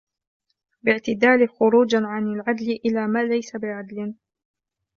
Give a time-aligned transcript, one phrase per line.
[0.83, 4.13] بِاعْتِدَالٍ خُرُوجًا عَنْ الْعَدْلِ إلَى مَا لَيْسَ بِعَدْلٍ